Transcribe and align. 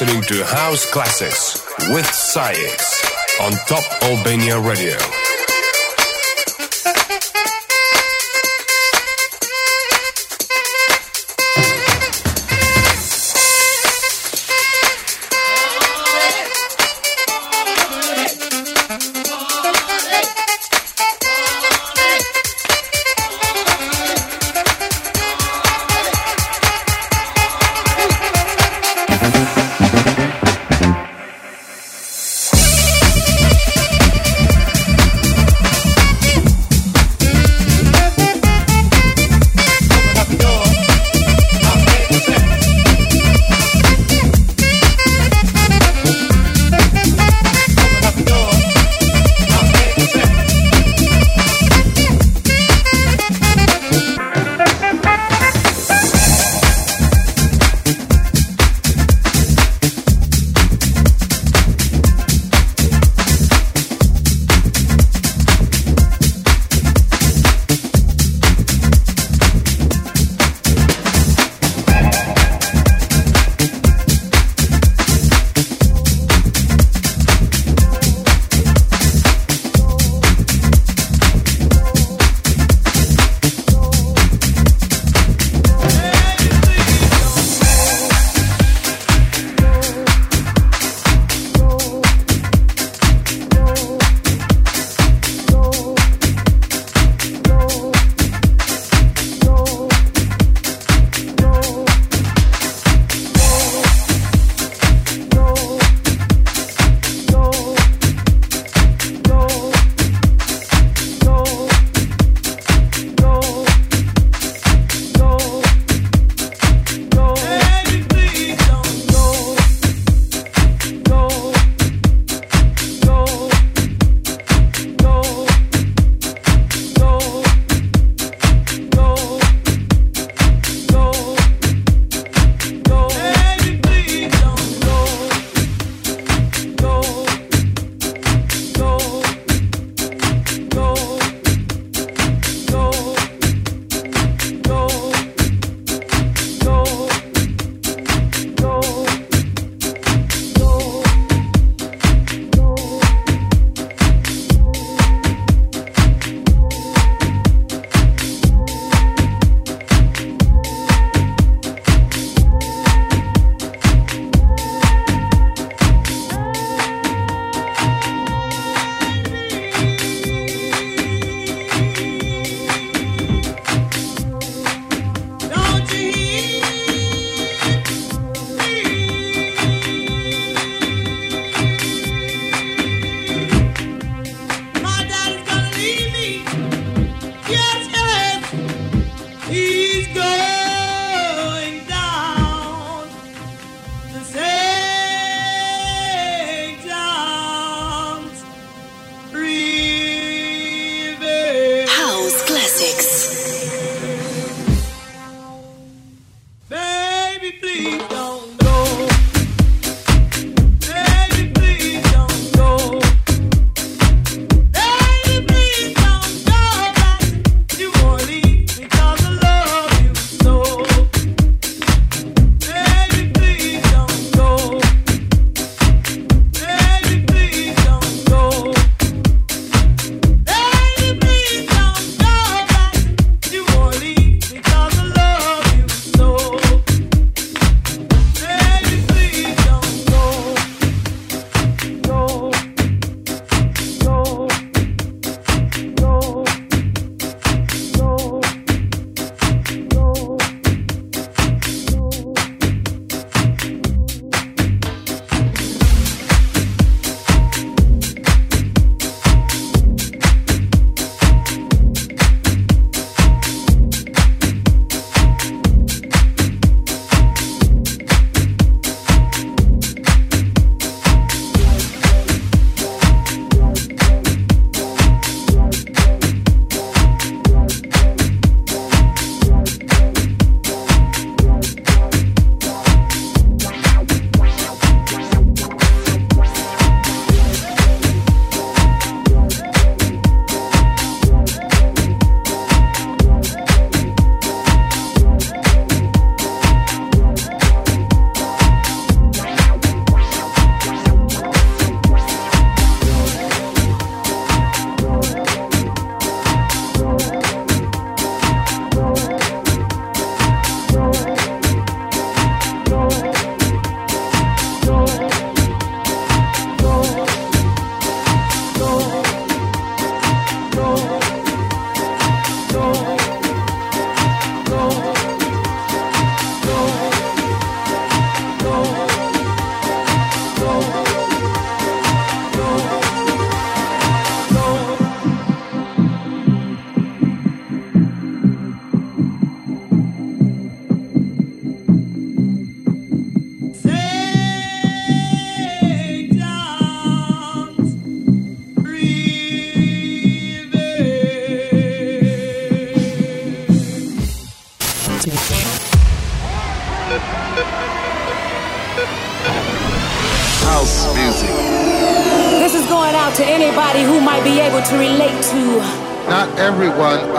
Listening 0.00 0.22
to 0.22 0.44
House 0.44 0.90
Classics 0.90 1.64
with 1.90 2.04
SAIX 2.04 3.40
on 3.40 3.52
Top 3.68 3.84
Albania 4.02 4.58
Radio. 4.58 5.23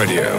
Radio. 0.00 0.29